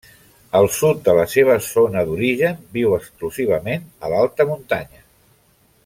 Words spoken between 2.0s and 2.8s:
d'origen